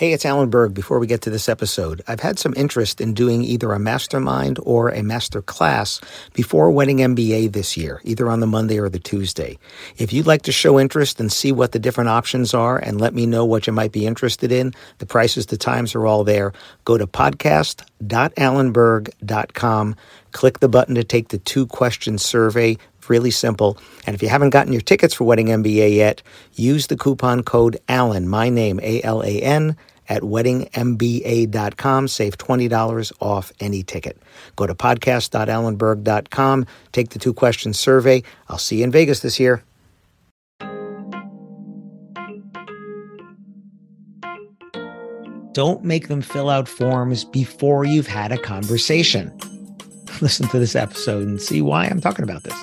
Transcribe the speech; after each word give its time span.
Hey, 0.00 0.14
it's 0.14 0.24
Alan 0.24 0.48
Berg. 0.48 0.72
Before 0.72 0.98
we 0.98 1.06
get 1.06 1.20
to 1.20 1.28
this 1.28 1.46
episode, 1.46 2.00
I've 2.08 2.20
had 2.20 2.38
some 2.38 2.54
interest 2.56 3.02
in 3.02 3.12
doing 3.12 3.42
either 3.42 3.70
a 3.72 3.78
mastermind 3.78 4.58
or 4.62 4.88
a 4.88 5.02
master 5.02 5.42
class 5.42 6.00
before 6.32 6.70
Wedding 6.70 7.00
MBA 7.00 7.52
this 7.52 7.76
year, 7.76 8.00
either 8.02 8.30
on 8.30 8.40
the 8.40 8.46
Monday 8.46 8.78
or 8.78 8.88
the 8.88 8.98
Tuesday. 8.98 9.58
If 9.98 10.10
you'd 10.10 10.26
like 10.26 10.40
to 10.44 10.52
show 10.52 10.80
interest 10.80 11.20
and 11.20 11.30
see 11.30 11.52
what 11.52 11.72
the 11.72 11.78
different 11.78 12.08
options 12.08 12.54
are 12.54 12.78
and 12.78 12.98
let 12.98 13.12
me 13.12 13.26
know 13.26 13.44
what 13.44 13.66
you 13.66 13.74
might 13.74 13.92
be 13.92 14.06
interested 14.06 14.50
in, 14.50 14.72
the 14.96 15.04
prices, 15.04 15.44
the 15.44 15.58
times 15.58 15.94
are 15.94 16.06
all 16.06 16.24
there. 16.24 16.54
Go 16.86 16.96
to 16.96 17.06
podcast.alanberg.com, 17.06 19.96
click 20.32 20.60
the 20.60 20.68
button 20.70 20.94
to 20.94 21.04
take 21.04 21.28
the 21.28 21.36
two 21.36 21.66
question 21.66 22.16
survey 22.16 22.78
really 23.10 23.30
simple. 23.30 23.76
And 24.06 24.14
if 24.14 24.22
you 24.22 24.28
haven't 24.28 24.50
gotten 24.50 24.72
your 24.72 24.80
tickets 24.80 25.12
for 25.12 25.24
Wedding 25.24 25.48
MBA 25.48 25.96
yet, 25.96 26.22
use 26.54 26.86
the 26.86 26.96
coupon 26.96 27.42
code 27.42 27.78
ALAN, 27.88 28.28
my 28.28 28.48
name, 28.48 28.80
A 28.82 29.02
L 29.02 29.22
A 29.22 29.42
N, 29.42 29.76
at 30.10 30.22
weddingmba.com. 30.22 32.08
Save 32.08 32.36
$20 32.36 33.12
off 33.20 33.52
any 33.60 33.82
ticket. 33.82 34.20
Go 34.56 34.66
to 34.66 34.74
podcast.alanberg.com, 34.74 36.66
take 36.92 37.10
the 37.10 37.18
two 37.18 37.32
question 37.32 37.72
survey. 37.72 38.22
I'll 38.48 38.58
see 38.58 38.78
you 38.78 38.84
in 38.84 38.90
Vegas 38.90 39.20
this 39.20 39.40
year. 39.40 39.62
Don't 45.52 45.82
make 45.82 46.06
them 46.08 46.22
fill 46.22 46.48
out 46.48 46.68
forms 46.68 47.24
before 47.24 47.84
you've 47.84 48.06
had 48.06 48.30
a 48.30 48.38
conversation. 48.38 49.36
Listen 50.20 50.46
to 50.48 50.58
this 50.58 50.76
episode 50.76 51.26
and 51.26 51.40
see 51.40 51.60
why 51.60 51.86
I'm 51.86 52.00
talking 52.00 52.22
about 52.22 52.44
this. 52.44 52.54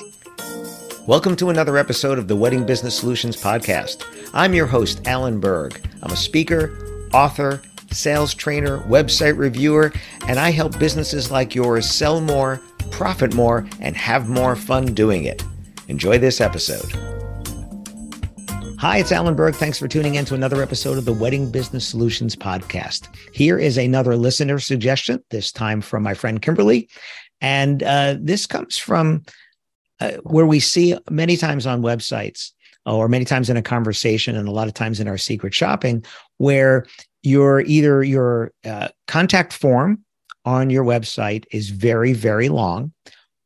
Welcome 1.05 1.35
to 1.37 1.49
another 1.49 1.77
episode 1.77 2.17
of 2.17 2.27
the 2.27 2.35
Wedding 2.35 2.65
Business 2.65 2.97
Solutions 2.97 3.35
Podcast. 3.35 4.03
I'm 4.33 4.53
your 4.53 4.67
host, 4.67 5.05
Alan 5.05 5.39
Berg. 5.39 5.81
I'm 6.01 6.11
a 6.11 6.17
speaker, 6.17 6.86
author, 7.13 7.61
sales 7.91 8.33
trainer, 8.33 8.79
website 8.81 9.37
reviewer, 9.37 9.91
and 10.27 10.39
I 10.39 10.51
help 10.51 10.77
businesses 10.79 11.31
like 11.31 11.55
yours 11.55 11.89
sell 11.89 12.21
more, 12.21 12.61
profit 12.91 13.33
more, 13.33 13.67
and 13.81 13.95
have 13.95 14.29
more 14.29 14.55
fun 14.55 14.93
doing 14.93 15.23
it. 15.25 15.43
Enjoy 15.87 16.17
this 16.17 16.41
episode. 16.41 16.91
Hi, 18.79 18.99
it's 18.99 19.11
Alan 19.11 19.35
Berg. 19.35 19.55
Thanks 19.55 19.79
for 19.79 19.87
tuning 19.87 20.15
in 20.15 20.25
to 20.25 20.35
another 20.35 20.61
episode 20.61 20.99
of 20.99 21.05
the 21.05 21.13
Wedding 21.13 21.49
Business 21.49 21.87
Solutions 21.87 22.35
Podcast. 22.35 23.07
Here 23.33 23.57
is 23.57 23.77
another 23.77 24.15
listener 24.15 24.59
suggestion, 24.59 25.23
this 25.31 25.51
time 25.51 25.81
from 25.81 26.03
my 26.03 26.13
friend 26.13 26.41
Kimberly. 26.41 26.87
And 27.41 27.81
uh, 27.81 28.17
this 28.19 28.45
comes 28.45 28.77
from 28.77 29.23
uh, 29.99 30.11
where 30.23 30.45
we 30.45 30.59
see 30.59 30.95
many 31.09 31.37
times 31.37 31.65
on 31.65 31.81
websites 31.81 32.51
or 32.95 33.07
many 33.07 33.25
times 33.25 33.49
in 33.49 33.57
a 33.57 33.61
conversation 33.61 34.35
and 34.35 34.47
a 34.47 34.51
lot 34.51 34.67
of 34.67 34.73
times 34.73 34.99
in 34.99 35.07
our 35.07 35.17
secret 35.17 35.53
shopping 35.53 36.03
where 36.37 36.85
your 37.23 37.61
either 37.61 38.03
your 38.03 38.51
uh, 38.65 38.87
contact 39.07 39.53
form 39.53 39.99
on 40.45 40.69
your 40.69 40.83
website 40.83 41.45
is 41.51 41.69
very 41.69 42.13
very 42.13 42.49
long 42.49 42.91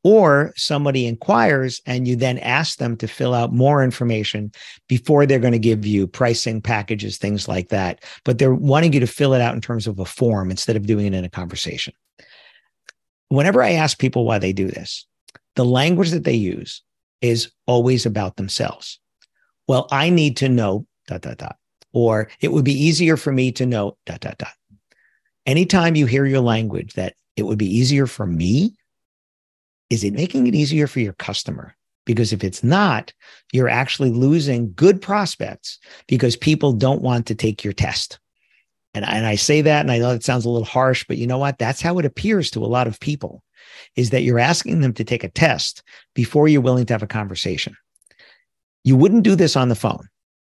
or 0.04 0.52
somebody 0.56 1.06
inquires 1.06 1.80
and 1.86 2.08
you 2.08 2.16
then 2.16 2.40
ask 2.40 2.80
them 2.80 2.98
to 2.98 3.08
fill 3.08 3.36
out 3.36 3.54
more 3.54 3.84
information 3.84 4.52
before 4.88 5.28
they're 5.28 5.38
going 5.38 5.52
to 5.52 5.60
give 5.60 5.86
you 5.86 6.08
pricing 6.08 6.62
packages 6.62 7.18
things 7.18 7.48
like 7.48 7.70
that 7.70 8.04
but 8.26 8.38
they're 8.38 8.54
wanting 8.54 8.94
you 8.94 9.00
to 9.00 9.08
fill 9.08 9.34
it 9.34 9.42
out 9.42 9.56
in 9.56 9.62
terms 9.62 9.88
of 9.88 10.00
a 10.00 10.06
form 10.06 10.52
instead 10.52 10.76
of 10.76 10.86
doing 10.86 11.06
it 11.08 11.14
in 11.14 11.26
a 11.26 11.30
conversation 11.30 11.94
whenever 13.30 13.64
i 13.64 13.72
ask 13.72 13.98
people 13.98 14.26
why 14.26 14.38
they 14.38 14.54
do 14.54 14.68
this 14.68 15.06
the 15.56 15.66
language 15.66 16.12
that 16.12 16.24
they 16.24 16.34
use 16.34 16.84
is 17.22 17.52
always 17.68 18.06
about 18.06 18.36
themselves. 18.36 19.00
Well, 19.68 19.88
I 19.92 20.10
need 20.10 20.38
to 20.38 20.50
know 20.50 20.86
dot, 21.08 21.22
dot, 21.22 21.38
dot, 21.38 21.56
or 21.94 22.30
it 22.40 22.52
would 22.52 22.66
be 22.66 22.74
easier 22.74 23.18
for 23.18 23.32
me 23.32 23.52
to 23.54 23.66
know 23.66 23.98
dot, 24.06 24.22
dot, 24.22 24.38
dot. 24.38 24.54
Anytime 25.46 25.96
you 25.96 26.06
hear 26.06 26.26
your 26.26 26.42
language 26.42 26.94
that 26.94 27.16
it 27.36 27.44
would 27.44 27.58
be 27.58 27.78
easier 27.78 28.08
for 28.08 28.26
me, 28.26 28.76
is 29.90 30.04
it 30.04 30.14
making 30.14 30.48
it 30.48 30.56
easier 30.56 30.88
for 30.88 31.00
your 31.00 31.14
customer? 31.14 31.76
Because 32.06 32.34
if 32.34 32.44
it's 32.44 32.64
not, 32.64 33.14
you're 33.52 33.70
actually 33.70 34.10
losing 34.10 34.74
good 34.74 35.02
prospects 35.02 35.80
because 36.08 36.36
people 36.36 36.74
don't 36.74 37.02
want 37.02 37.28
to 37.28 37.36
take 37.36 37.64
your 37.64 37.74
test. 37.74 38.20
And, 38.94 39.06
and 39.06 39.26
I 39.26 39.36
say 39.36 39.62
that, 39.62 39.82
and 39.82 39.92
I 39.92 40.00
know 40.00 40.12
it 40.12 40.24
sounds 40.24 40.46
a 40.46 40.50
little 40.50 40.66
harsh, 40.66 41.06
but 41.08 41.18
you 41.18 41.28
know 41.28 41.38
what? 41.38 41.60
That's 41.60 41.82
how 41.82 42.00
it 42.00 42.06
appears 42.06 42.52
to 42.52 42.66
a 42.66 42.68
lot 42.68 42.88
of 42.88 43.00
people 43.00 43.44
is 43.96 44.10
that 44.10 44.24
you're 44.24 44.40
asking 44.40 44.82
them 44.82 44.94
to 44.94 45.04
take 45.04 45.24
a 45.24 45.30
test 45.30 45.84
before 46.14 46.48
you're 46.48 46.62
willing 46.62 46.86
to 46.88 46.94
have 46.94 47.04
a 47.04 47.08
conversation. 47.08 47.76
You 48.84 48.96
wouldn't 48.96 49.24
do 49.24 49.36
this 49.36 49.56
on 49.56 49.70
the 49.70 49.76
phone. 49.76 50.08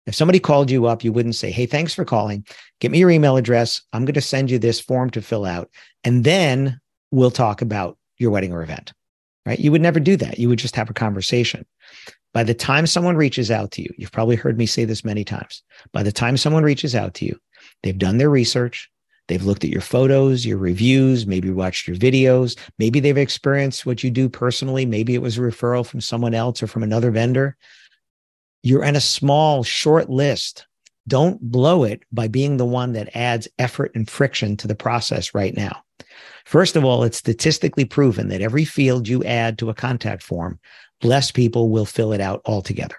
If 0.06 0.16
somebody 0.16 0.40
called 0.40 0.70
you 0.70 0.86
up, 0.86 1.04
you 1.04 1.12
wouldn't 1.12 1.36
say, 1.36 1.52
Hey, 1.52 1.66
thanks 1.66 1.94
for 1.94 2.06
calling. 2.06 2.46
Get 2.80 2.92
me 2.92 3.00
your 3.00 3.10
email 3.10 3.38
address. 3.38 3.82
I'm 3.94 4.06
going 4.06 4.14
to 4.16 4.22
send 4.22 4.52
you 4.52 4.60
this 4.60 4.80
form 4.80 5.10
to 5.12 5.22
fill 5.22 5.46
out. 5.46 5.70
And 6.04 6.24
then 6.24 6.80
we'll 7.12 7.32
talk 7.32 7.62
about 7.62 7.98
your 8.18 8.32
wedding 8.32 8.54
or 8.54 8.62
event, 8.62 8.94
right? 9.46 9.60
You 9.60 9.72
would 9.72 9.82
never 9.82 10.00
do 10.00 10.16
that. 10.18 10.38
You 10.38 10.50
would 10.50 10.60
just 10.60 10.76
have 10.76 10.90
a 10.90 10.94
conversation. 10.94 11.66
By 12.34 12.44
the 12.44 12.54
time 12.54 12.86
someone 12.86 13.16
reaches 13.16 13.50
out 13.50 13.72
to 13.72 13.82
you, 13.82 13.90
you've 13.98 14.12
probably 14.12 14.36
heard 14.36 14.58
me 14.58 14.66
say 14.66 14.86
this 14.86 15.06
many 15.06 15.24
times. 15.24 15.64
By 15.94 16.04
the 16.04 16.12
time 16.12 16.38
someone 16.38 16.64
reaches 16.64 16.94
out 16.94 17.14
to 17.16 17.26
you, 17.26 17.40
they've 17.82 17.98
done 17.98 18.18
their 18.18 18.30
research, 18.30 18.92
They've 19.28 19.44
looked 19.44 19.64
at 19.64 19.72
your 19.72 19.82
photos, 19.82 20.46
your 20.46 20.58
reviews, 20.58 21.26
maybe 21.26 21.50
watched 21.50 21.88
your 21.88 21.98
videos. 21.98 22.58
Maybe 22.78 23.00
they've 23.00 23.18
experienced 23.18 23.86
what 23.86 24.04
you 24.04 24.12
do 24.12 24.30
personally. 24.30 24.86
Maybe 24.86 25.16
it 25.16 25.22
was 25.22 25.38
a 25.38 25.42
referral 25.42 25.86
from 25.86 26.02
someone 26.02 26.36
else 26.36 26.62
or 26.62 26.68
from 26.68 26.84
another 26.84 27.10
vendor. 27.10 27.58
You're 28.66 28.84
in 28.84 28.96
a 28.96 29.02
small, 29.02 29.62
short 29.64 30.10
list. 30.10 30.66
Don't 31.08 31.40
blow 31.40 31.84
it 31.84 32.02
by 32.12 32.28
being 32.28 32.58
the 32.58 32.66
one 32.66 32.94
that 32.94 33.16
adds 33.16 33.48
effort 33.60 33.92
and 33.94 34.10
friction 34.10 34.58
to 34.58 34.68
the 34.68 34.74
process 34.74 35.36
right 35.36 35.56
now. 35.56 35.84
First 36.46 36.76
of 36.76 36.84
all, 36.84 37.04
it's 37.04 37.20
statistically 37.20 37.86
proven 37.86 38.30
that 38.30 38.42
every 38.42 38.66
field 38.66 39.08
you 39.08 39.24
add 39.24 39.60
to 39.60 39.70
a 39.70 39.76
contact 39.76 40.24
form, 40.24 40.60
less 41.04 41.30
people 41.30 41.70
will 41.70 41.86
fill 41.86 42.12
it 42.12 42.20
out 42.20 42.42
altogether. 42.46 42.96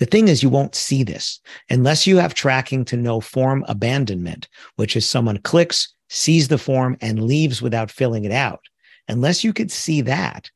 The 0.00 0.06
thing 0.06 0.26
is, 0.26 0.42
you 0.42 0.48
won't 0.48 0.74
see 0.74 1.04
this 1.04 1.40
unless 1.70 2.08
you 2.08 2.16
have 2.16 2.34
tracking 2.34 2.84
to 2.86 2.96
know 2.96 3.20
form 3.20 3.64
abandonment, 3.68 4.48
which 4.74 4.96
is 4.96 5.06
someone 5.06 5.38
clicks, 5.38 5.94
sees 6.08 6.48
the 6.48 6.58
form, 6.58 6.96
and 7.00 7.22
leaves 7.22 7.62
without 7.62 7.88
filling 7.88 8.24
it 8.24 8.32
out. 8.32 8.64
Unless 9.06 9.44
you 9.44 9.52
could 9.52 9.70
see 9.70 10.00
that, 10.00 10.50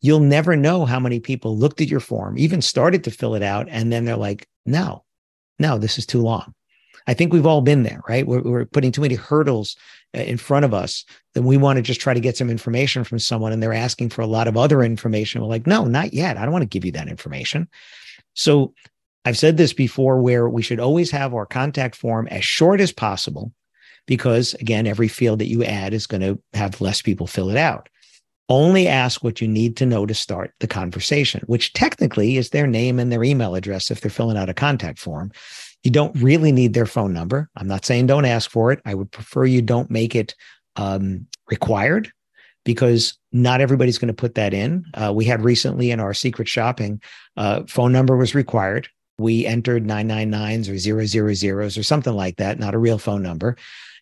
you'll 0.00 0.20
never 0.20 0.56
know 0.56 0.84
how 0.84 1.00
many 1.00 1.20
people 1.20 1.56
looked 1.56 1.80
at 1.80 1.88
your 1.88 2.00
form, 2.00 2.38
even 2.38 2.62
started 2.62 3.04
to 3.04 3.10
fill 3.10 3.34
it 3.34 3.42
out, 3.42 3.66
and 3.70 3.92
then 3.92 4.04
they're 4.04 4.16
like, 4.16 4.48
no, 4.64 5.04
no, 5.58 5.78
this 5.78 5.98
is 5.98 6.06
too 6.06 6.20
long. 6.20 6.54
I 7.06 7.14
think 7.14 7.32
we've 7.32 7.46
all 7.46 7.62
been 7.62 7.84
there, 7.84 8.02
right? 8.06 8.26
We're, 8.26 8.42
we're 8.42 8.64
putting 8.66 8.92
too 8.92 9.00
many 9.00 9.14
hurdles 9.14 9.76
uh, 10.16 10.20
in 10.20 10.36
front 10.36 10.66
of 10.66 10.74
us 10.74 11.04
that 11.34 11.42
we 11.42 11.56
want 11.56 11.78
to 11.78 11.82
just 11.82 12.00
try 12.00 12.12
to 12.12 12.20
get 12.20 12.36
some 12.36 12.50
information 12.50 13.02
from 13.02 13.18
someone 13.18 13.52
and 13.52 13.62
they're 13.62 13.72
asking 13.72 14.10
for 14.10 14.20
a 14.20 14.26
lot 14.26 14.46
of 14.46 14.58
other 14.58 14.82
information. 14.82 15.40
We're 15.40 15.48
like, 15.48 15.66
no, 15.66 15.84
not 15.84 16.12
yet. 16.12 16.36
I 16.36 16.42
don't 16.42 16.52
want 16.52 16.62
to 16.62 16.68
give 16.68 16.84
you 16.84 16.92
that 16.92 17.08
information. 17.08 17.66
So 18.34 18.74
I've 19.24 19.38
said 19.38 19.56
this 19.56 19.72
before 19.72 20.20
where 20.20 20.48
we 20.48 20.62
should 20.62 20.80
always 20.80 21.10
have 21.10 21.34
our 21.34 21.46
contact 21.46 21.96
form 21.96 22.28
as 22.28 22.44
short 22.44 22.80
as 22.80 22.92
possible 22.92 23.52
because 24.06 24.54
again, 24.54 24.86
every 24.86 25.08
field 25.08 25.38
that 25.38 25.48
you 25.48 25.64
add 25.64 25.94
is 25.94 26.06
going 26.06 26.20
to 26.20 26.38
have 26.52 26.80
less 26.80 27.00
people 27.00 27.26
fill 27.26 27.50
it 27.50 27.56
out. 27.56 27.88
Only 28.48 28.88
ask 28.88 29.22
what 29.22 29.40
you 29.40 29.48
need 29.48 29.76
to 29.76 29.86
know 29.86 30.06
to 30.06 30.14
start 30.14 30.54
the 30.60 30.66
conversation, 30.66 31.42
which 31.46 31.72
technically 31.74 32.38
is 32.38 32.50
their 32.50 32.66
name 32.66 32.98
and 32.98 33.12
their 33.12 33.22
email 33.22 33.54
address 33.54 33.90
if 33.90 34.00
they're 34.00 34.10
filling 34.10 34.38
out 34.38 34.48
a 34.48 34.54
contact 34.54 34.98
form. 34.98 35.32
You 35.82 35.90
don't 35.90 36.16
really 36.20 36.50
need 36.50 36.72
their 36.72 36.86
phone 36.86 37.12
number. 37.12 37.50
I'm 37.56 37.68
not 37.68 37.84
saying 37.84 38.06
don't 38.06 38.24
ask 38.24 38.50
for 38.50 38.72
it. 38.72 38.80
I 38.84 38.94
would 38.94 39.10
prefer 39.12 39.44
you 39.44 39.62
don't 39.62 39.90
make 39.90 40.14
it 40.14 40.34
um, 40.76 41.26
required 41.50 42.10
because 42.64 43.18
not 43.32 43.60
everybody's 43.60 43.98
going 43.98 44.08
to 44.08 44.14
put 44.14 44.34
that 44.34 44.54
in. 44.54 44.84
Uh, 44.94 45.12
we 45.14 45.24
had 45.24 45.42
recently 45.42 45.90
in 45.90 46.00
our 46.00 46.14
secret 46.14 46.48
shopping, 46.48 47.00
uh, 47.36 47.62
phone 47.66 47.92
number 47.92 48.16
was 48.16 48.34
required. 48.34 48.88
We 49.18 49.46
entered 49.46 49.84
999s 49.84 50.68
or 50.68 50.74
000s 50.74 51.78
or 51.78 51.82
something 51.82 52.14
like 52.14 52.36
that, 52.36 52.58
not 52.58 52.74
a 52.74 52.78
real 52.78 52.98
phone 52.98 53.22
number. 53.22 53.56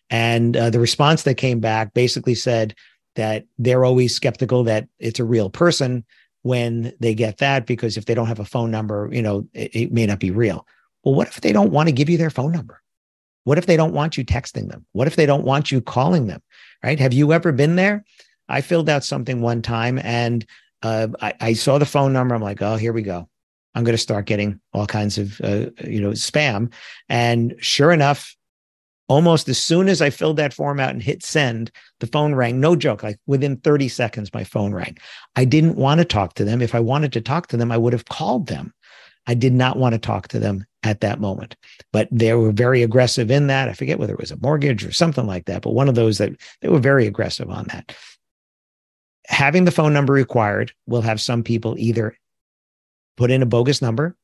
And 0.09 0.55
uh, 0.55 0.69
the 0.69 0.79
response 0.79 1.23
that 1.23 1.35
came 1.35 1.59
back 1.59 1.93
basically 1.93 2.35
said 2.35 2.75
that 3.17 3.45
they're 3.57 3.83
always 3.83 4.15
skeptical 4.15 4.63
that 4.63 4.87
it's 4.99 5.19
a 5.19 5.25
real 5.25 5.49
person 5.49 6.05
when 6.43 6.93
they 6.99 7.13
get 7.13 7.39
that, 7.39 7.65
because 7.65 7.97
if 7.97 8.05
they 8.05 8.13
don't 8.13 8.27
have 8.27 8.39
a 8.39 8.45
phone 8.45 8.71
number, 8.71 9.09
you 9.11 9.21
know, 9.21 9.45
it, 9.53 9.75
it 9.75 9.91
may 9.91 10.05
not 10.05 10.19
be 10.19 10.31
real. 10.31 10.65
Well, 11.03 11.15
what 11.15 11.27
if 11.27 11.41
they 11.41 11.51
don't 11.51 11.71
want 11.71 11.89
to 11.89 11.93
give 11.93 12.09
you 12.09 12.17
their 12.17 12.29
phone 12.29 12.51
number? 12.51 12.81
What 13.43 13.57
if 13.57 13.65
they 13.65 13.75
don't 13.75 13.93
want 13.93 14.17
you 14.17 14.23
texting 14.23 14.69
them? 14.69 14.85
What 14.93 15.07
if 15.07 15.15
they 15.15 15.25
don't 15.25 15.43
want 15.43 15.71
you 15.71 15.81
calling 15.81 16.27
them? 16.27 16.41
Right? 16.83 16.99
Have 16.99 17.13
you 17.13 17.33
ever 17.33 17.51
been 17.51 17.75
there? 17.75 18.05
I 18.47 18.61
filled 18.61 18.89
out 18.89 19.03
something 19.03 19.41
one 19.41 19.61
time 19.61 19.99
and 20.03 20.45
uh, 20.83 21.07
I, 21.21 21.33
I, 21.41 21.53
saw 21.53 21.79
the 21.79 21.85
phone 21.85 22.13
number. 22.13 22.35
I'm 22.35 22.41
like, 22.41 22.61
oh, 22.61 22.75
here 22.75 22.93
we 22.93 23.01
go. 23.01 23.27
I'm 23.73 23.83
going 23.83 23.95
to 23.95 24.01
start 24.01 24.25
getting 24.25 24.59
all 24.73 24.85
kinds 24.85 25.17
of, 25.17 25.41
uh, 25.41 25.65
you 25.83 25.99
know, 25.99 26.11
spam. 26.11 26.71
And 27.09 27.55
sure 27.59 27.91
enough, 27.91 28.36
almost 29.07 29.47
as 29.49 29.57
soon 29.57 29.87
as 29.87 30.01
I 30.01 30.09
filled 30.09 30.37
that 30.37 30.53
form 30.53 30.79
out 30.79 30.91
and 30.91 31.01
hit 31.01 31.23
send, 31.23 31.71
the 31.99 32.07
phone 32.07 32.35
rang. 32.35 32.59
No 32.59 32.75
joke. 32.75 33.03
Like 33.03 33.19
within 33.25 33.57
30 33.57 33.87
seconds, 33.87 34.33
my 34.33 34.43
phone 34.43 34.73
rang. 34.73 34.97
I 35.35 35.45
didn't 35.45 35.77
want 35.77 35.99
to 35.99 36.05
talk 36.05 36.33
to 36.35 36.45
them. 36.45 36.61
If 36.61 36.75
I 36.75 36.79
wanted 36.79 37.13
to 37.13 37.21
talk 37.21 37.47
to 37.47 37.57
them, 37.57 37.71
I 37.71 37.77
would 37.77 37.93
have 37.93 38.05
called 38.05 38.47
them. 38.47 38.73
I 39.25 39.33
did 39.33 39.53
not 39.53 39.77
want 39.77 39.93
to 39.93 39.99
talk 39.99 40.29
to 40.29 40.39
them 40.39 40.65
at 40.83 41.01
that 41.01 41.19
moment. 41.19 41.55
But 41.91 42.07
they 42.11 42.33
were 42.33 42.51
very 42.51 42.83
aggressive 42.83 43.29
in 43.29 43.47
that. 43.47 43.69
I 43.69 43.73
forget 43.73 43.99
whether 43.99 44.13
it 44.13 44.19
was 44.19 44.31
a 44.31 44.37
mortgage 44.37 44.85
or 44.85 44.91
something 44.91 45.27
like 45.27 45.45
that, 45.45 45.61
but 45.61 45.71
one 45.71 45.89
of 45.89 45.95
those 45.95 46.17
that 46.17 46.31
they 46.61 46.69
were 46.69 46.79
very 46.79 47.07
aggressive 47.07 47.49
on 47.49 47.65
that. 47.65 47.95
Having 49.27 49.65
the 49.65 49.71
phone 49.71 49.93
number 49.93 50.13
required 50.13 50.71
will 50.85 51.01
have 51.01 51.19
some 51.19 51.43
people 51.43 51.75
either 51.77 52.17
put 53.17 53.31
in 53.31 53.41
a 53.41 53.45
bogus 53.45 53.81
number 53.81 54.15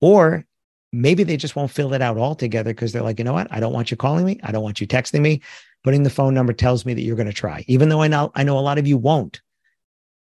or 0.00 0.44
maybe 0.92 1.24
they 1.24 1.36
just 1.36 1.56
won't 1.56 1.70
fill 1.70 1.94
it 1.94 2.02
out 2.02 2.16
altogether 2.16 2.70
because 2.70 2.92
they're 2.92 3.02
like, 3.02 3.18
you 3.18 3.24
know 3.24 3.32
what? 3.32 3.48
I 3.50 3.60
don't 3.60 3.72
want 3.72 3.90
you 3.90 3.96
calling 3.96 4.24
me. 4.24 4.40
I 4.42 4.52
don't 4.52 4.62
want 4.62 4.80
you 4.80 4.86
texting 4.86 5.20
me. 5.20 5.42
Putting 5.84 6.02
the 6.02 6.10
phone 6.10 6.34
number 6.34 6.52
tells 6.52 6.84
me 6.84 6.94
that 6.94 7.02
you're 7.02 7.16
going 7.16 7.26
to 7.26 7.32
try, 7.32 7.64
even 7.68 7.88
though 7.88 8.02
I 8.02 8.08
know 8.08 8.32
I 8.34 8.42
know 8.42 8.58
a 8.58 8.60
lot 8.60 8.78
of 8.78 8.86
you 8.86 8.98
won't. 8.98 9.40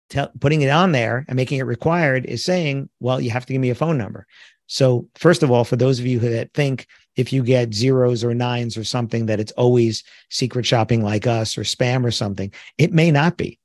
Tell, 0.09 0.29
putting 0.39 0.61
it 0.61 0.69
on 0.69 0.91
there 0.91 1.25
and 1.27 1.35
making 1.35 1.59
it 1.59 1.63
required 1.63 2.25
is 2.25 2.43
saying, 2.43 2.89
well, 2.99 3.21
you 3.21 3.29
have 3.31 3.45
to 3.45 3.53
give 3.53 3.61
me 3.61 3.69
a 3.69 3.75
phone 3.75 3.97
number. 3.97 4.27
So, 4.67 5.07
first 5.15 5.43
of 5.43 5.51
all, 5.51 5.63
for 5.65 5.75
those 5.75 5.99
of 5.99 6.05
you 6.05 6.19
that 6.19 6.53
think 6.53 6.87
if 7.17 7.33
you 7.33 7.43
get 7.43 7.73
zeros 7.73 8.23
or 8.23 8.33
nines 8.33 8.77
or 8.77 8.83
something, 8.85 9.25
that 9.25 9.39
it's 9.39 9.51
always 9.53 10.03
secret 10.29 10.65
shopping 10.65 11.03
like 11.03 11.27
us 11.27 11.57
or 11.57 11.61
spam 11.61 12.05
or 12.05 12.11
something, 12.11 12.53
it 12.77 12.93
may 12.93 13.11
not 13.11 13.37
be. 13.37 13.59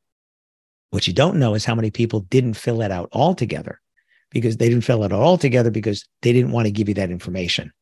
What 0.90 1.06
you 1.06 1.12
don't 1.12 1.38
know 1.38 1.54
is 1.54 1.64
how 1.64 1.74
many 1.74 1.90
people 1.90 2.20
didn't 2.20 2.54
fill 2.54 2.82
it 2.82 2.90
out 2.90 3.08
altogether 3.12 3.80
because 4.30 4.56
they 4.56 4.68
didn't 4.68 4.84
fill 4.84 5.04
it 5.04 5.12
all 5.12 5.38
together 5.38 5.70
because 5.70 6.04
they 6.22 6.32
didn't 6.32 6.52
want 6.52 6.66
to 6.66 6.72
give 6.72 6.88
you 6.88 6.94
that 6.94 7.10
information. 7.10 7.72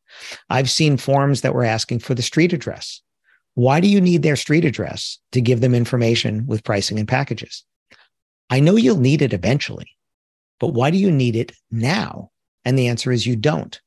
I've 0.51 0.71
seen 0.71 0.97
forms 0.97 1.41
that 1.41 1.55
were 1.55 1.65
asking 1.65 2.01
for 2.01 2.15
the 2.15 2.23
street 2.23 2.53
address. 2.53 3.01
Why 3.55 3.81
do 3.81 3.89
you 3.89 4.01
need 4.01 4.23
their 4.23 4.37
street 4.37 4.65
address 4.65 5.19
to 5.33 5.41
give 5.41 5.61
them 5.61 5.75
information 5.75 6.47
with 6.47 6.65
pricing 6.65 6.99
and 6.99 7.09
packages? 7.09 7.65
I 8.51 8.61
know 8.61 8.77
you'll 8.77 8.99
need 8.99 9.23
it 9.23 9.33
eventually, 9.33 9.89
but 10.61 10.75
why 10.75 10.91
do 10.91 10.99
you 10.99 11.11
need 11.11 11.37
it 11.37 11.53
now? 11.71 12.31
And 12.65 12.79
the 12.79 12.89
answer 12.89 13.13
is 13.13 13.27
you 13.27 13.37
don't. 13.37 13.81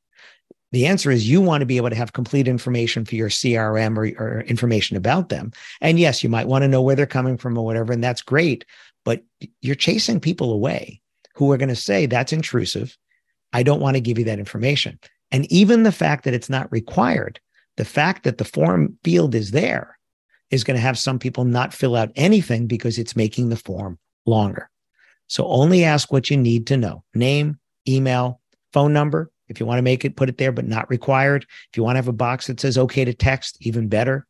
The 0.72 0.86
answer 0.86 1.12
is 1.12 1.30
you 1.30 1.42
want 1.42 1.62
to 1.62 1.66
be 1.66 1.78
able 1.78 1.90
to 1.90 1.96
have 1.96 2.14
complete 2.14 2.48
information 2.48 3.06
for 3.06 3.16
your 3.16 3.30
CRM 3.30 3.98
or, 3.98 4.22
or 4.22 4.42
information 4.42 4.98
about 4.98 5.30
them. 5.30 5.52
And 5.80 6.00
yes, 6.00 6.24
you 6.24 6.30
might 6.30 6.48
want 6.48 6.64
to 6.64 6.68
know 6.68 6.82
where 6.82 6.96
they're 6.96 7.06
coming 7.06 7.38
from 7.38 7.58
or 7.58 7.64
whatever, 7.64 7.94
and 7.94 8.04
that's 8.04 8.22
great, 8.22 8.66
but 9.06 9.24
you're 9.62 9.76
chasing 9.76 10.20
people 10.20 10.52
away 10.52 11.02
who 11.38 11.52
are 11.52 11.58
going 11.58 11.70
to 11.70 11.76
say 11.76 12.06
that's 12.06 12.34
intrusive. 12.34 12.98
I 13.54 13.64
don't 13.64 13.80
want 13.80 13.96
to 13.96 14.02
give 14.02 14.18
you 14.18 14.26
that 14.26 14.40
information. 14.40 15.00
And 15.32 15.50
even 15.52 15.84
the 15.84 15.92
fact 15.92 16.24
that 16.24 16.34
it's 16.34 16.50
not 16.50 16.72
required, 16.72 17.40
the 17.78 17.86
fact 17.86 18.24
that 18.24 18.40
the 18.40 18.46
form 18.46 18.98
field 19.04 19.36
is 19.36 19.52
there 19.52 19.98
is 20.50 20.64
going 20.64 20.76
to 20.76 20.82
have 20.82 20.98
some 20.98 21.20
people 21.20 21.46
not 21.46 21.74
fill 21.74 21.96
out 21.96 22.12
anything 22.16 22.66
because 22.66 22.98
it's 22.98 23.16
making 23.16 23.50
the 23.50 23.56
form 23.56 24.00
longer. 24.26 24.70
So 25.28 25.46
only 25.48 25.84
ask 25.84 26.12
what 26.12 26.30
you 26.30 26.38
need 26.38 26.68
to 26.68 26.78
know 26.78 27.04
name, 27.14 27.60
email, 27.88 28.42
phone 28.74 28.94
number. 28.94 29.32
If 29.48 29.60
you 29.60 29.66
want 29.66 29.78
to 29.78 29.84
make 29.84 30.04
it, 30.04 30.18
put 30.18 30.30
it 30.30 30.38
there, 30.38 30.52
but 30.52 30.68
not 30.68 30.90
required. 30.90 31.46
If 31.72 31.78
you 31.78 31.84
want 31.84 31.96
to 31.96 32.00
have 32.00 32.08
a 32.08 32.14
box 32.14 32.48
that 32.48 32.60
says 32.60 32.78
okay 32.78 33.06
to 33.06 33.14
text, 33.14 33.58
even 33.62 33.88
better. 33.88 34.27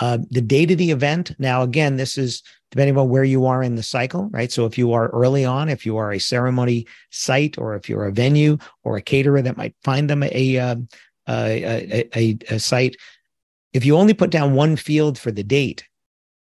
Uh, 0.00 0.18
the 0.30 0.40
date 0.40 0.70
of 0.70 0.78
the 0.78 0.90
event. 0.90 1.34
Now, 1.38 1.62
again, 1.62 1.96
this 1.96 2.16
is 2.16 2.42
depending 2.70 2.96
on 2.96 3.08
where 3.08 3.24
you 3.24 3.46
are 3.46 3.62
in 3.62 3.74
the 3.74 3.82
cycle, 3.82 4.28
right? 4.30 4.52
So 4.52 4.66
if 4.66 4.78
you 4.78 4.92
are 4.92 5.08
early 5.08 5.44
on, 5.44 5.68
if 5.68 5.84
you 5.84 5.96
are 5.96 6.12
a 6.12 6.20
ceremony 6.20 6.86
site 7.10 7.58
or 7.58 7.74
if 7.74 7.88
you're 7.88 8.06
a 8.06 8.12
venue 8.12 8.58
or 8.84 8.96
a 8.96 9.02
caterer 9.02 9.42
that 9.42 9.56
might 9.56 9.74
find 9.82 10.08
them 10.08 10.22
a, 10.22 10.58
uh, 10.58 10.76
a, 11.28 12.08
a, 12.14 12.38
a 12.50 12.58
site, 12.58 12.96
if 13.72 13.84
you 13.84 13.96
only 13.96 14.14
put 14.14 14.30
down 14.30 14.54
one 14.54 14.76
field 14.76 15.18
for 15.18 15.30
the 15.30 15.42
date, 15.42 15.84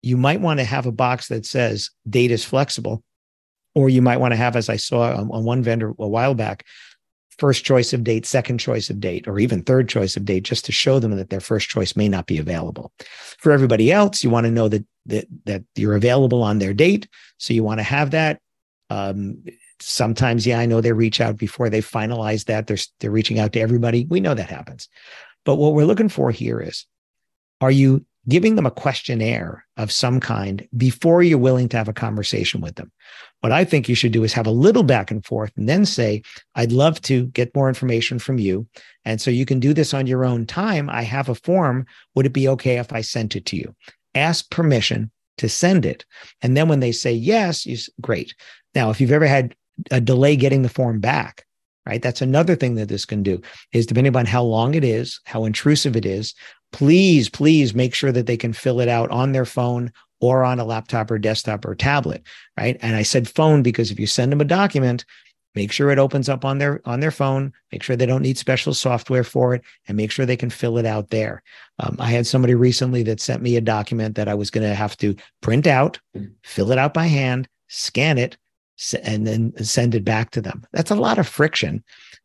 you 0.02 0.17
might 0.17 0.41
want 0.41 0.61
to 0.61 0.64
have 0.64 0.87
a 0.87 0.93
box 0.93 1.29
that 1.29 1.46
says 1.46 1.91
date 2.08 2.31
is 2.31 2.44
flexible. 2.44 3.02
Or 3.75 3.88
you 3.88 4.02
might 4.02 4.20
want 4.20 4.31
to 4.32 4.37
have, 4.37 4.55
as 4.55 4.69
I 4.69 4.76
saw 4.76 5.12
on, 5.17 5.31
on 5.32 5.44
one 5.44 5.62
vendor 5.62 5.93
a 5.99 6.08
while 6.08 6.35
back, 6.35 6.64
first 7.39 7.65
choice 7.65 7.93
of 7.93 8.05
date, 8.05 8.27
second 8.27 8.59
choice 8.59 8.91
of 8.91 9.01
date, 9.01 9.27
or 9.27 9.39
even 9.39 9.63
third 9.63 9.89
choice 9.89 10.17
of 10.17 10.25
date, 10.25 10.45
just 10.45 10.65
to 10.67 10.73
show 10.73 10.99
them 10.99 11.17
that 11.17 11.31
their 11.31 11.41
first 11.41 11.69
choice 11.69 11.97
may 11.97 12.09
not 12.09 12.27
be 12.27 12.39
available. 12.39 12.93
For 13.39 13.53
everybody 13.53 13.91
else, 13.93 14.23
you 14.23 14.31
want 14.31 14.45
to 14.47 14.51
know 14.51 14.69
that 14.69 14.85
that 15.07 15.27
that 15.45 15.65
you're 15.77 15.97
available 15.97 16.43
on 16.43 16.59
their 16.59 16.75
date, 16.75 17.09
so 17.39 17.53
you 17.53 17.65
want 17.65 17.81
to 17.81 17.85
have 17.85 18.13
that. 18.13 18.41
Um, 18.91 19.45
sometimes, 19.81 20.47
yeah, 20.47 20.59
I 20.59 20.67
know 20.67 20.81
they 20.81 20.93
reach 20.93 21.21
out 21.21 21.37
before 21.37 21.69
they 21.69 21.81
finalize 21.81 22.47
that. 22.47 22.67
They're 22.67 22.79
they're 23.01 23.11
reaching 23.11 23.39
out 23.39 23.53
to 23.55 23.61
everybody. 23.61 24.07
We 24.09 24.21
know 24.21 24.35
that 24.35 24.51
happens, 24.51 24.89
but 25.45 25.57
what 25.57 25.75
we're 25.75 25.85
looking 25.85 26.09
for 26.09 26.31
here 26.31 26.61
is, 26.61 26.87
are 27.61 27.71
you 27.71 28.05
giving 28.29 28.55
them 28.55 28.67
a 28.67 28.71
questionnaire 28.71 29.65
of 29.76 29.93
some 29.93 30.21
kind 30.21 30.67
before 30.76 31.23
you're 31.23 31.38
willing 31.38 31.69
to 31.69 31.76
have 31.76 31.88
a 31.88 31.93
conversation 31.93 32.61
with 32.61 32.76
them. 32.76 32.91
What 33.41 33.53
I 33.53 33.65
think 33.65 33.88
you 33.88 33.94
should 33.94 34.12
do 34.12 34.25
is 34.25 34.32
have 34.32 34.47
a 34.47 34.50
little 34.50 34.82
back 34.82 35.11
and 35.11 35.25
forth 35.25 35.53
and 35.56 35.69
then 35.69 35.85
say, 35.85 36.23
I'd 36.55 36.73
love 36.73 37.00
to 37.03 37.26
get 37.26 37.55
more 37.55 37.69
information 37.69 38.19
from 38.19 38.38
you. 38.38 38.67
And 39.05 39.21
so 39.21 39.31
you 39.31 39.44
can 39.44 39.61
do 39.61 39.75
this 39.75 39.93
on 39.93 40.06
your 40.06 40.25
own 40.25 40.47
time. 40.47 40.88
I 40.88 41.03
have 41.03 41.29
a 41.29 41.35
form. 41.35 41.87
Would 42.15 42.26
it 42.26 42.32
be 42.32 42.49
okay 42.49 42.79
if 42.79 42.93
I 42.93 43.03
sent 43.03 43.37
it 43.37 43.44
to 43.47 43.56
you? 43.56 43.75
Ask 44.15 44.50
permission 44.50 45.11
to 45.38 45.49
send 45.49 45.85
it. 45.85 46.06
And 46.41 46.56
then 46.56 46.69
when 46.69 46.81
they 46.81 46.93
say 46.93 47.12
yes, 47.12 47.67
you 47.67 47.77
great. 48.00 48.35
Now, 48.75 48.91
if 48.91 49.00
you've 49.00 49.12
ever 49.12 49.27
had 49.27 49.55
a 49.91 50.00
delay 50.00 50.37
getting 50.37 50.62
the 50.62 50.69
form 50.69 51.00
back, 51.00 51.44
right? 51.87 52.00
That's 52.00 52.23
another 52.23 52.56
thing 52.56 52.77
that 52.77 52.88
this 52.88 53.05
can 53.05 53.23
do 53.23 53.41
is 53.73 53.87
depending 53.87 54.17
on 54.17 54.27
how 54.27 54.43
long 54.43 54.75
it 54.75 54.85
is, 54.85 55.20
how 55.25 55.44
intrusive 55.44 55.97
it 55.97 56.06
is, 56.06 56.35
please, 56.75 57.29
please 57.29 57.73
make 57.73 57.94
sure 57.94 58.11
that 58.11 58.26
they 58.26 58.37
can 58.37 58.53
fill 58.53 58.81
it 58.81 58.88
out 58.88 59.09
on 59.12 59.31
their 59.31 59.44
phone 59.44 59.93
or 60.21 60.43
on 60.43 60.59
a 60.59 60.65
laptop 60.65 61.09
or 61.09 61.21
desktop 61.21 61.65
or 61.65 61.76
tablet, 61.76 62.21
right? 62.59 62.76
And 62.82 62.97
I 62.97 63.03
said 63.05 63.29
phone 63.29 63.62
because 63.62 63.93
if 63.93 64.00
you 64.00 64.09
send 64.09 64.32
them 64.32 64.41
a 64.41 64.44
document, 64.44 65.05
make 65.55 65.71
sure 65.71 65.91
it 65.91 66.00
opens 66.00 66.29
up 66.29 66.44
on 66.44 66.59
their 66.59 66.81
on 66.85 66.99
their 66.99 67.12
phone 67.12 67.53
make 67.71 67.81
sure 67.81 67.94
they 67.94 68.06
don't 68.06 68.23
need 68.23 68.37
special 68.37 68.75
software 68.75 69.23
for 69.23 69.55
it 69.55 69.62
and 69.87 69.97
make 69.97 70.11
sure 70.11 70.26
they 70.26 70.37
can 70.37 70.50
fill 70.50 70.79
it 70.79 70.85
out 70.85 71.11
there 71.11 71.44
um, 71.79 71.94
i 72.00 72.11
had 72.11 72.26
somebody 72.26 72.56
recently 72.56 73.05
that 73.05 73.20
sent 73.20 73.41
me 73.41 73.55
a 73.55 73.61
document 73.61 74.17
that 74.17 74.27
i 74.27 74.35
was 74.35 74.50
going 74.50 74.69
to 74.69 74.75
have 74.75 74.97
to 74.97 75.15
print 75.43 75.69
out 75.69 76.00
fill 76.43 76.73
it 76.73 76.79
out 76.79 76.93
by 76.93 77.06
hand 77.06 77.47
scan 77.69 78.19
it 78.19 78.37
and 79.03 79.27
then 79.27 79.53
send 79.65 79.94
it 79.94 80.05
back 80.05 80.31
to 80.31 80.41
them. 80.41 80.65
That's 80.73 80.91
a 80.91 80.97
lot 80.97 81.19
of 81.19 81.29
friction. 81.29 81.85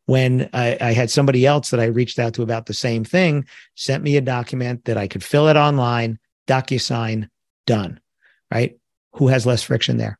When 0.10 0.50
I, 0.54 0.76
I, 0.82 0.94
had 0.94 1.12
somebody 1.12 1.46
else 1.46 1.70
that 1.70 1.80
I 1.80 1.86
reached 1.86 2.18
out 2.18 2.34
to 2.34 2.42
about 2.42 2.66
the 2.66 2.74
same 2.74 3.04
thing, 3.04 3.46
sent 3.76 4.04
me 4.04 4.18
a 4.18 4.22
document 4.22 4.86
that 4.86 4.98
I 4.98 5.08
could 5.08 5.24
fill 5.24 5.48
it 5.50 5.56
online, 5.56 6.18
DocuSign, 6.48 7.30
done. 7.68 8.00
Right? 8.52 8.76
Who 9.14 9.28
has 9.28 9.46
less 9.46 9.62
friction 9.62 9.98
there? 9.98 10.18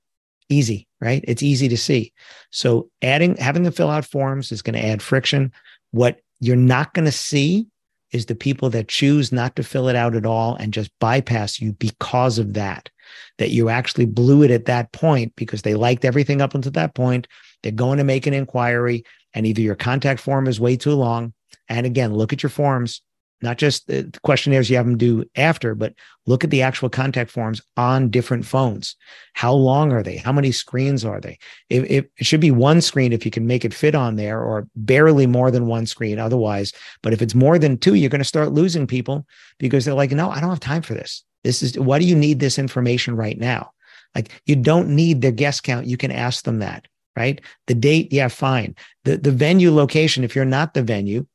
Easy, 0.48 0.88
right? 1.02 1.26
It's 1.28 1.42
easy 1.42 1.68
to 1.70 1.78
see. 1.78 2.14
So 2.52 2.92
adding 3.02 3.36
having 3.38 3.64
to 3.64 3.72
fill 3.72 3.90
out 3.90 4.06
forms 4.06 4.52
is 4.52 4.62
going 4.62 4.80
to 4.80 4.86
add 4.86 5.02
friction. 5.02 5.52
What 5.90 6.20
you're 6.40 6.56
not 6.56 6.94
going 6.94 7.06
to 7.06 7.12
see 7.12 7.66
is 8.12 8.28
the 8.28 8.36
people 8.36 8.70
that 8.70 8.90
choose 8.90 9.32
not 9.32 9.56
to 9.56 9.64
fill 9.64 9.88
it 9.90 9.96
out 9.96 10.16
at 10.16 10.26
all 10.26 10.56
and 10.56 10.72
just 10.72 10.92
bypass 11.00 11.60
you 11.60 11.74
because 11.74 12.38
of 12.38 12.54
that 12.54 12.92
that 13.40 13.50
you 13.50 13.70
actually 13.70 14.06
blew 14.06 14.44
it 14.44 14.52
at 14.52 14.66
that 14.66 14.92
point 14.92 15.36
because 15.36 15.64
they 15.64 15.74
liked 15.74 16.06
everything 16.06 16.42
up 16.42 16.54
until 16.54 16.72
that 16.74 16.94
point. 16.94 17.28
They're 17.62 17.72
going 17.72 17.98
to 17.98 18.04
make 18.04 18.28
an 18.28 18.34
inquiry, 18.34 19.04
and 19.34 19.46
either 19.46 19.62
your 19.62 19.76
contact 19.76 20.20
form 20.20 20.48
is 20.48 20.60
way 20.60 20.78
too 20.78 20.94
long. 20.94 21.34
And 21.68 21.86
again, 21.86 22.14
look 22.14 22.34
at 22.34 22.42
your 22.42 22.50
forms, 22.50 23.02
not 23.42 23.58
just 23.58 23.88
the 23.88 24.12
questionnaires 24.24 24.70
you 24.70 24.78
have 24.78 24.86
them 24.86 24.98
do 24.98 25.24
after, 25.36 25.76
but 25.76 25.94
look 26.26 26.44
at 26.44 26.50
the 26.50 26.62
actual 26.62 26.90
contact 26.90 27.32
forms 27.32 27.62
on 27.78 28.10
different 28.10 28.46
phones. 28.46 28.96
How 29.34 29.54
long 29.54 29.94
are 29.94 30.04
they? 30.04 30.18
How 30.18 30.32
many 30.32 30.52
screens 30.52 31.06
are 31.06 31.22
they? 31.22 31.38
It, 31.70 31.92
it, 31.92 32.12
it 32.18 32.26
should 32.26 32.42
be 32.42 32.52
one 32.52 32.82
screen 32.82 33.14
if 33.14 33.24
you 33.24 33.32
can 33.32 33.48
make 33.48 33.64
it 33.64 33.74
fit 33.74 33.96
on 33.96 34.16
there, 34.16 34.42
or 34.42 34.68
barely 34.76 35.28
more 35.28 35.52
than 35.52 35.68
one 35.68 35.86
screen 35.86 36.20
otherwise. 36.20 36.74
But 37.02 37.14
if 37.14 37.22
it's 37.22 37.36
more 37.36 37.60
than 37.60 37.78
two, 37.78 37.94
you're 37.94 38.10
going 38.10 38.20
to 38.20 38.26
start 38.26 38.52
losing 38.52 38.88
people 38.88 39.26
because 39.58 39.86
they're 39.86 39.94
like, 39.94 40.12
no, 40.12 40.30
I 40.30 40.42
don't 40.42 40.50
have 40.50 40.60
time 40.60 40.82
for 40.82 40.94
this. 40.94 41.24
This 41.44 41.64
is 41.64 41.80
why 41.80 42.00
do 42.00 42.06
you 42.06 42.16
need 42.16 42.40
this 42.40 42.60
information 42.60 43.16
right 43.16 43.38
now? 43.38 43.72
Like 44.16 44.42
you 44.46 44.56
don't 44.56 44.90
need 44.90 45.22
their 45.22 45.32
guest 45.32 45.64
count. 45.64 45.86
You 45.86 45.98
can 45.98 46.12
ask 46.12 46.44
them 46.44 46.60
that, 46.60 46.88
right? 47.20 47.42
The 47.68 47.76
date, 47.76 48.12
yeah, 48.12 48.30
fine. 48.30 48.76
The 49.04 49.18
the 49.18 49.32
venue 49.32 49.72
location, 49.72 50.24
if 50.24 50.36
you're 50.36 50.46
not 50.46 50.74
the 50.74 50.82
venue, 50.82 51.28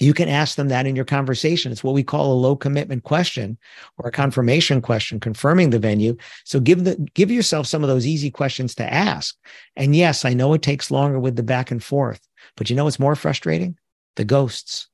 you 0.00 0.14
can 0.14 0.28
ask 0.28 0.56
them 0.56 0.68
that 0.68 0.86
in 0.86 0.96
your 0.96 1.04
conversation. 1.04 1.70
It's 1.70 1.84
what 1.84 1.94
we 1.94 2.02
call 2.02 2.32
a 2.32 2.34
low 2.34 2.56
commitment 2.56 3.04
question 3.04 3.58
or 3.98 4.08
a 4.08 4.12
confirmation 4.12 4.80
question, 4.80 5.20
confirming 5.20 5.70
the 5.70 5.78
venue. 5.78 6.16
So 6.44 6.58
give 6.58 6.84
the 6.84 6.96
give 7.14 7.30
yourself 7.30 7.66
some 7.66 7.82
of 7.82 7.88
those 7.88 8.06
easy 8.06 8.30
questions 8.30 8.74
to 8.76 8.92
ask. 8.92 9.36
And 9.76 9.94
yes, 9.94 10.24
I 10.24 10.34
know 10.34 10.54
it 10.54 10.62
takes 10.62 10.90
longer 10.90 11.20
with 11.20 11.36
the 11.36 11.42
back 11.42 11.70
and 11.70 11.84
forth, 11.84 12.26
but 12.56 12.70
you 12.70 12.76
know 12.76 12.84
what's 12.84 12.98
more 12.98 13.14
frustrating? 13.14 13.76
The 14.16 14.24
ghosts, 14.24 14.88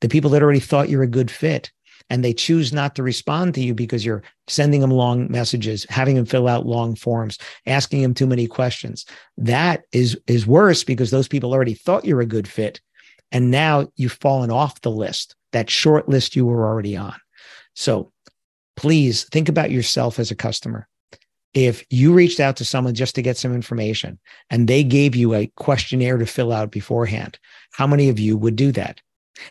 the 0.00 0.08
people 0.08 0.30
that 0.30 0.42
already 0.42 0.60
thought 0.60 0.88
you're 0.88 1.02
a 1.02 1.08
good 1.08 1.30
fit 1.30 1.72
and 2.12 2.22
they 2.22 2.34
choose 2.34 2.74
not 2.74 2.94
to 2.94 3.02
respond 3.02 3.54
to 3.54 3.62
you 3.62 3.74
because 3.74 4.04
you're 4.04 4.22
sending 4.46 4.82
them 4.82 4.90
long 4.90 5.32
messages, 5.32 5.86
having 5.88 6.14
them 6.14 6.26
fill 6.26 6.46
out 6.46 6.66
long 6.66 6.94
forms, 6.94 7.38
asking 7.64 8.02
them 8.02 8.12
too 8.12 8.26
many 8.26 8.46
questions. 8.46 9.06
That 9.38 9.84
is 9.92 10.20
is 10.26 10.46
worse 10.46 10.84
because 10.84 11.10
those 11.10 11.26
people 11.26 11.54
already 11.54 11.72
thought 11.72 12.04
you're 12.04 12.20
a 12.20 12.26
good 12.26 12.46
fit 12.46 12.82
and 13.32 13.50
now 13.50 13.88
you've 13.96 14.12
fallen 14.20 14.50
off 14.50 14.82
the 14.82 14.90
list, 14.90 15.36
that 15.52 15.70
short 15.70 16.06
list 16.06 16.36
you 16.36 16.44
were 16.44 16.66
already 16.66 16.98
on. 16.98 17.16
So 17.74 18.12
please 18.76 19.24
think 19.24 19.48
about 19.48 19.70
yourself 19.70 20.18
as 20.18 20.30
a 20.30 20.36
customer. 20.36 20.86
If 21.54 21.82
you 21.88 22.12
reached 22.12 22.40
out 22.40 22.58
to 22.58 22.64
someone 22.66 22.92
just 22.92 23.14
to 23.14 23.22
get 23.22 23.38
some 23.38 23.54
information 23.54 24.18
and 24.50 24.68
they 24.68 24.84
gave 24.84 25.16
you 25.16 25.32
a 25.32 25.50
questionnaire 25.56 26.18
to 26.18 26.26
fill 26.26 26.52
out 26.52 26.72
beforehand, 26.72 27.38
how 27.72 27.86
many 27.86 28.10
of 28.10 28.20
you 28.20 28.36
would 28.36 28.56
do 28.56 28.70
that? 28.72 29.00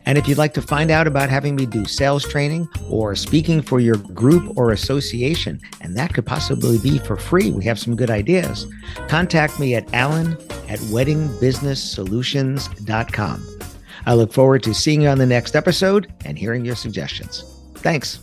And 0.05 0.17
if 0.19 0.27
you'd 0.27 0.37
like 0.37 0.53
to 0.53 0.61
find 0.61 0.91
out 0.91 1.07
about 1.07 1.31
having 1.31 1.55
me 1.55 1.65
do 1.65 1.85
sales 1.85 2.23
training 2.23 2.69
or 2.91 3.15
speaking 3.15 3.59
for 3.59 3.79
your 3.79 3.97
group 3.97 4.55
or 4.55 4.69
association, 4.69 5.59
and 5.81 5.97
that 5.97 6.13
could 6.13 6.27
possibly 6.27 6.77
be 6.77 6.99
for 6.99 7.15
free, 7.15 7.49
we 7.49 7.65
have 7.65 7.79
some 7.79 7.95
good 7.95 8.11
ideas, 8.11 8.67
contact 9.07 9.59
me 9.59 9.73
at 9.73 9.91
alan 9.95 10.33
at 10.69 10.77
weddingbusinesssolutions.com. 10.91 13.62
I 14.05 14.13
look 14.13 14.33
forward 14.33 14.63
to 14.63 14.73
seeing 14.73 15.01
you 15.01 15.09
on 15.09 15.17
the 15.17 15.25
next 15.25 15.55
episode 15.55 16.11
and 16.25 16.37
hearing 16.37 16.65
your 16.65 16.75
suggestions. 16.75 17.45
Thanks. 17.75 18.19